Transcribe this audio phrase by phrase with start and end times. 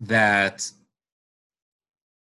[0.00, 0.70] that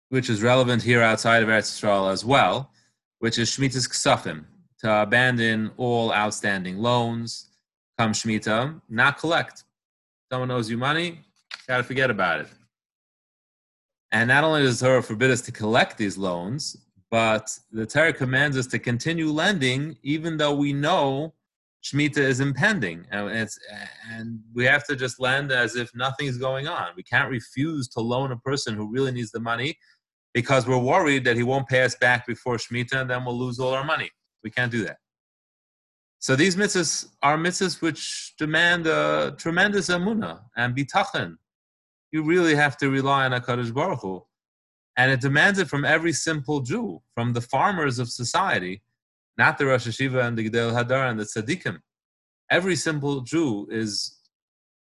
[0.10, 2.72] which is relevant here outside of Eretz Yisrael as well,
[3.20, 4.46] which is Shemitah's Ksafim,
[4.80, 7.50] to abandon all outstanding loans,
[7.98, 9.64] come Shemitah, not collect.
[10.32, 11.22] Someone owes you money,
[11.68, 12.48] got to forget about it.
[14.12, 16.78] And not only does the Torah forbid us to collect these loans,
[17.10, 21.34] but the Torah commands us to continue lending even though we know
[21.88, 23.06] Shemitah is impending.
[23.12, 23.58] And, it's,
[24.12, 26.88] and we have to just lend as if nothing is going on.
[26.96, 29.78] We can't refuse to loan a person who really needs the money
[30.34, 33.60] because we're worried that he won't pay us back before Shemitah and then we'll lose
[33.60, 34.10] all our money.
[34.44, 34.98] We can't do that.
[36.20, 41.38] So these mitzvahs are mitzvahs which demand a tremendous amunah and bitachon.
[42.12, 44.24] You really have to rely on HaKadosh Baruch Hu.
[44.98, 48.82] And it demands it from every simple Jew, from the farmers of society,
[49.38, 51.78] not the Roshei Yeshiva and the Gedolei Hador and the Tzaddikim.
[52.50, 54.18] Every simple Jew is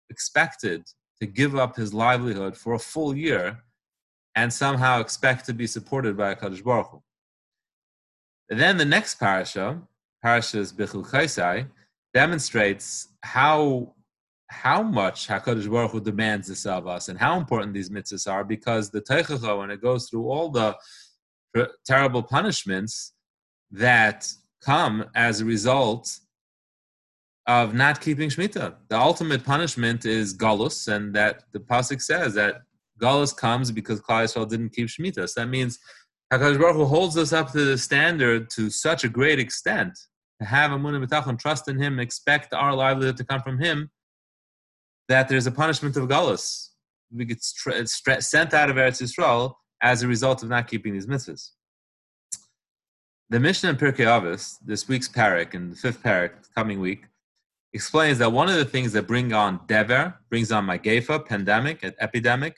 [0.10, 0.84] expected
[1.20, 3.60] to give up his livelihood for a full year
[4.36, 7.02] and somehow expect to be supported by HaKadosh Baruch Hu.
[8.50, 9.82] then the next parasha,
[10.24, 11.68] Parashas Bechukosai,
[12.14, 13.94] demonstrates how
[14.52, 18.44] how much Hakadosh Baruch Hu demands this of us and how important these mitzvahs are,
[18.44, 20.76] because the Tochacha, when it goes through all the
[21.86, 23.14] terrible punishments
[23.72, 24.30] that
[24.64, 26.20] come as a result
[27.48, 28.76] of not keeping Shemitah.
[28.88, 32.62] The ultimate punishment is Galus, and that the Pasuk says that
[33.00, 35.28] Galus comes because Klal Yisrael didn't keep Shemitah.
[35.28, 35.80] So that means
[36.32, 39.98] Hakadosh Baruch Hu holds us up to the standard to such a great extent
[40.40, 43.90] to have a Bitachon, trust in Him, expect our livelihood to come from Him,
[45.10, 46.70] that there's a punishment of galus.
[47.14, 51.50] We get sent out of Eretz Yisrael as a result of not keeping these mitzvahs.
[53.32, 57.06] The Mishnah in Pirkei Avos, this week's parak, and the fifth parak coming week,
[57.72, 61.94] explains that one of the things that bring on dever, brings on magefa, pandemic, an
[62.02, 62.58] epidemic,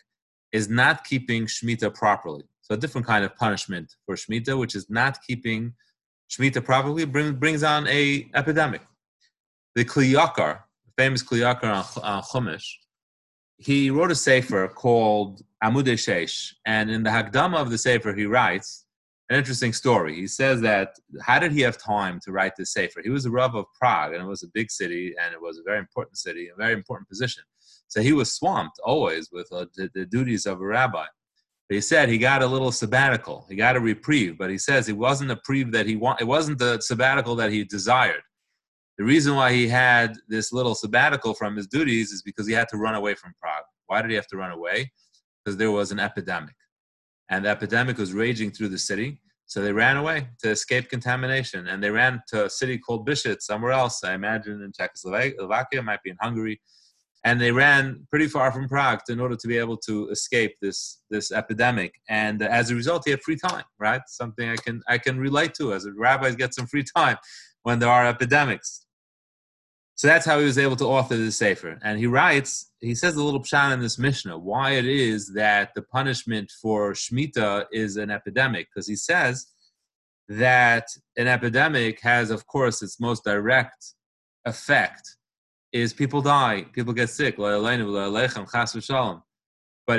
[0.51, 2.45] is not keeping shmita properly.
[2.61, 5.75] So a different kind of punishment for shmita, which is not keeping
[6.31, 8.81] shmita properly, bring, brings on a epidemic.
[9.75, 10.61] The Kli Yakar,
[10.97, 12.65] famous Kli Yakar on, on Chumash,
[13.57, 18.25] he wrote a sefer called Amudei Sheish, and in the Hakdama of the sefer, he
[18.25, 18.82] writes
[19.33, 20.15] an interesting story.
[20.15, 23.01] He says that how did he have time to write this sefer?
[23.03, 25.57] He was a Rav of Prague, and it was a big city, and it was
[25.57, 27.43] a very important city, a very important position.
[27.87, 31.05] So he was swamped always with uh, the, the duties of a rabbi.
[31.67, 33.47] But he said he got a little sabbatical.
[33.49, 36.21] He got a reprieve, but he says it wasn't a reprieve that he want.
[36.21, 38.21] It wasn't the sabbatical that he desired.
[38.99, 42.67] The reason why he had this little sabbatical from his duties is because he had
[42.69, 43.63] to run away from Prague.
[43.87, 44.91] Why did he have to run away?
[45.43, 46.53] Because there was an epidemic.
[47.29, 49.19] And the epidemic was raging through the city.
[49.45, 51.67] So they ran away to escape contamination.
[51.67, 54.03] And they ran to a city called Bishit, somewhere else.
[54.03, 56.61] I imagine in Czechoslovakia, might be in Hungary.
[57.25, 61.01] And they ran pretty far from Prague in order to be able to escape this,
[61.09, 61.93] this epidemic.
[62.09, 64.01] And as a result, he had free time, right?
[64.07, 67.17] Something I can, I can relate to as a rabbi get some free time
[67.61, 68.85] when there are epidemics.
[70.03, 71.79] So that's how he was able to author the Sefer.
[71.81, 75.73] And he writes, he says a little pshat in this Mishnah, why it is that
[75.75, 78.67] the punishment for Shemitah is an epidemic.
[78.67, 79.47] Because he says
[80.27, 83.93] that an epidemic has, of course, its most direct
[84.43, 85.15] effect
[85.71, 87.37] is people die, people get sick.
[87.37, 87.61] But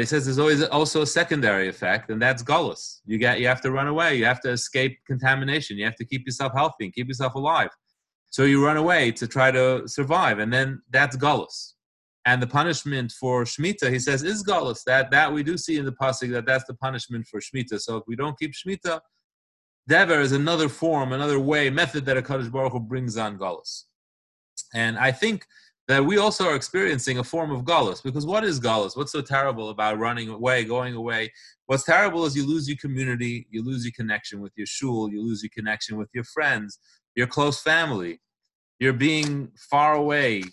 [0.00, 3.00] he says there's always also a secondary effect, and that's gullus.
[3.06, 6.04] You get you have to run away, you have to escape contamination, you have to
[6.04, 7.70] keep yourself healthy and keep yourself alive.
[8.34, 11.74] So you run away to try to survive, and then that's galus.
[12.26, 14.82] And the punishment for shmita, he says, is galus.
[14.88, 17.80] That that we do see in the pasuk that that's the punishment for shmita.
[17.80, 18.98] So if we don't keep shmita,
[19.86, 23.84] dever is another form, another way, method that Hakadosh Baruch Hu brings on galus.
[24.74, 25.46] And I think
[25.86, 28.96] that we also are experiencing a form of galus because what is galus?
[28.96, 31.32] What's so terrible about running away, going away?
[31.66, 35.22] What's terrible is you lose your community, you lose your connection with your shul, you
[35.22, 36.80] lose your connection with your friends,
[37.14, 38.20] your close family.
[38.78, 40.44] You're being far away.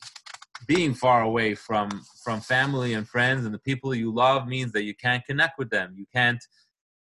[0.67, 1.89] Being far away from
[2.23, 5.69] from family and friends and the people you love means that you can't connect with
[5.69, 5.93] them.
[5.97, 6.43] You can't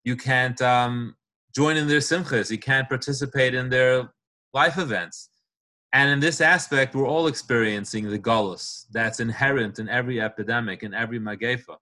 [0.04, 1.16] you can't um,
[1.56, 2.52] join in their simchas.
[2.52, 4.14] You can't participate in their
[4.54, 5.30] life events.
[5.92, 10.94] And in this aspect we're all experiencing the gullus that's inherent in every epidemic in
[10.94, 11.78] every magefa.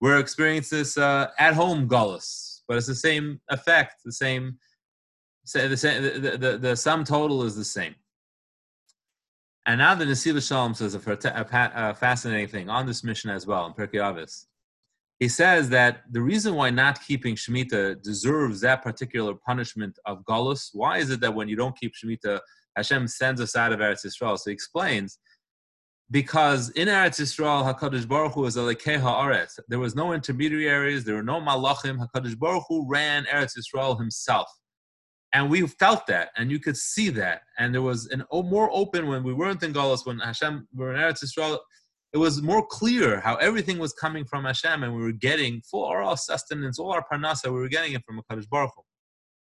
[0.00, 4.56] We're experiencing this uh, at home gullus but it's the same effect the same
[5.44, 7.94] the, same the, the, the sum total is the same
[9.66, 13.66] and now the Nesiv Shalom says a, a, fascinating thing on this Mishnah as well
[13.66, 14.46] in Pirkei Avos.
[15.18, 20.70] He says that the reason why not keeping Shemitah deserves that particular punishment of Galus,
[20.72, 22.40] why is it that when you don't keep Shemitah,
[22.74, 24.38] Hashem sends us out of Eretz Yisrael?
[24.38, 25.18] So he explains
[26.10, 29.58] because in Eretz Yisrael, Hakadosh Baruch Hu was a lekei haaretz.
[29.68, 31.04] There was no intermediaries.
[31.04, 31.98] There were no malachim.
[31.98, 34.48] Hakadosh Baruch Hu ran Eretz Yisrael himself,
[35.32, 37.42] and we felt that, and you could see that.
[37.58, 40.94] And there was an oh, more open when we weren't in Galus, when Hashem were
[40.94, 41.58] in Eretz Yisrael.
[42.12, 45.86] It was more clear how everything was coming from Hashem, and we were getting for
[45.86, 48.82] all our sustenance, all our parnasa, we were getting it from Hakadosh Baruch Hu.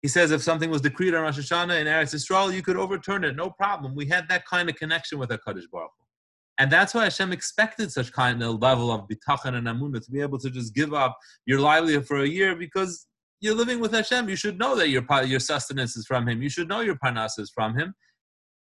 [0.03, 3.23] He says if something was decreed on Rosh Hashanah in Eretz Yisrael, you could overturn
[3.23, 3.95] it, no problem.
[3.95, 6.05] We had that kind of connection with Hakadosh Baruch Hu.
[6.59, 10.21] And that's why Hashem expected such kind of level of bitachon and amunah to be
[10.21, 13.07] able to just give up your livelihood for a year because
[13.41, 14.29] you're living with Hashem.
[14.29, 16.43] You should know that your your sustenance is from Him.
[16.43, 17.95] You should know your parnas is from Him.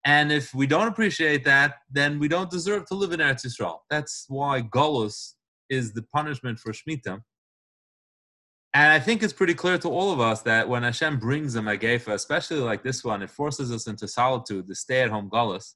[0.05, 3.79] And if we don't appreciate that, then we don't deserve to live in Eretz Yisrael.
[3.89, 5.33] That's why Golus
[5.69, 7.21] is the punishment for Shemitah.
[8.75, 11.61] And I think it's pretty clear to all of us that when Hashem brings a
[11.61, 15.75] Magefa, especially like this one, it forces us into solitude, the stay at home Golus.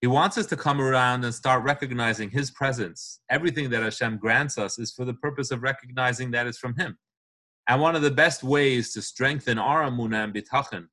[0.00, 3.20] He wants us to come around and start recognizing His presence.
[3.30, 6.96] Everything that Hashem grants us is for the purpose of recognizing that it's from Him.
[7.70, 10.88] And one of the best ways to strengthen our amunah and bitachon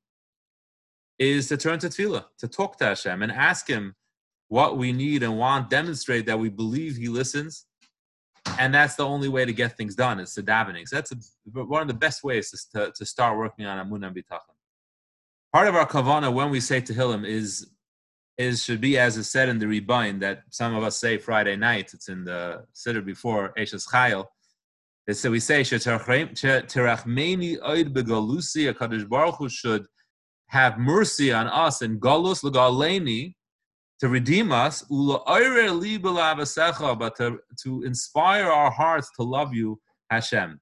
[1.17, 3.95] is to turn to tefillah, to talk to Hashem and ask Him
[4.49, 7.65] what we need and want, demonstrate that we believe He listens.
[8.59, 10.87] And that's the only way to get things done is to davening.
[10.87, 11.15] So that's a,
[11.63, 14.53] one of the best ways to, to start working on amunah and bitachon.
[15.51, 17.67] Part of our kavana when we say Tehillim is
[18.37, 21.55] is should be as is said in the Ribono that some of us say Friday
[21.55, 21.95] night.
[21.95, 24.27] It's in the Siddur before Eshes Chayil.
[25.09, 28.73] So we say Terachmeni Oid Begalusi.
[28.73, 29.85] Hakadosh Baruch Hu should
[30.47, 33.33] have mercy on us and Galus Legaleni
[33.99, 35.25] to redeem us, but
[37.15, 39.79] to, to inspire our hearts to love you,
[40.11, 40.59] Hashem.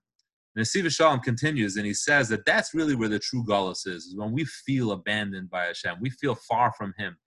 [0.57, 4.15] Nesiv Shalom continues, and he says that that's really where the true Galus is, is
[4.15, 7.18] when we feel abandoned by Hashem, we feel far from Him.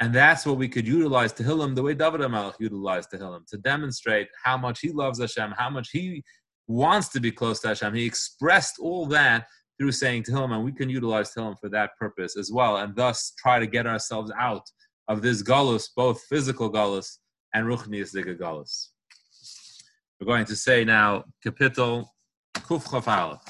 [0.00, 3.58] And that's what we could utilize to Tehillim the way David HaMelech utilized Tehillim to
[3.58, 6.22] demonstrate how much he loves Hashem, how much he
[6.68, 7.94] wants to be close to Hashem.
[7.94, 9.46] He expressed all that
[9.78, 13.32] through saying Tehillim, and we can utilize Tehillim for that purpose as well, and thus
[13.38, 14.64] try to get ourselves out
[15.08, 17.18] of this galus, both physical galus
[17.54, 18.88] and ruchnius diga galus.
[20.20, 22.14] We're going to say now, capital
[22.54, 23.40] Kuf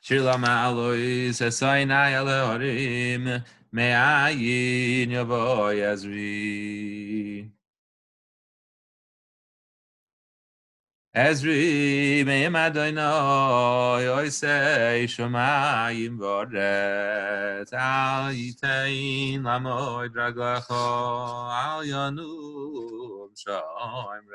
[0.00, 7.50] Shir lama alois alehorim me'ayin yavo yazri.
[11.14, 20.84] Ezri me'im adoinoi oisei shomayim voret al yitein lamoid raglacho
[21.50, 24.26] al yanum shoim